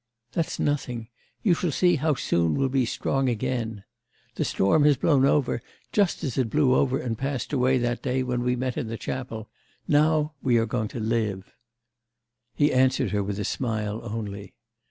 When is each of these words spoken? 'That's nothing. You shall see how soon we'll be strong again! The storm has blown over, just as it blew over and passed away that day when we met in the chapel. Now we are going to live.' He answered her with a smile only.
'That's 0.31 0.57
nothing. 0.59 1.09
You 1.43 1.53
shall 1.53 1.69
see 1.71 1.97
how 1.97 2.15
soon 2.15 2.55
we'll 2.55 2.69
be 2.69 2.87
strong 2.87 3.29
again! 3.29 3.83
The 4.33 4.43
storm 4.43 4.83
has 4.85 4.97
blown 4.97 5.25
over, 5.25 5.61
just 5.91 6.23
as 6.23 6.39
it 6.39 6.49
blew 6.49 6.73
over 6.73 6.99
and 6.99 7.15
passed 7.19 7.53
away 7.53 7.77
that 7.77 8.01
day 8.01 8.23
when 8.23 8.41
we 8.41 8.55
met 8.55 8.79
in 8.79 8.87
the 8.87 8.97
chapel. 8.97 9.51
Now 9.87 10.33
we 10.41 10.57
are 10.57 10.65
going 10.65 10.87
to 10.87 10.99
live.' 10.99 11.53
He 12.55 12.73
answered 12.73 13.11
her 13.11 13.21
with 13.21 13.37
a 13.37 13.45
smile 13.45 13.99
only. 14.03 14.55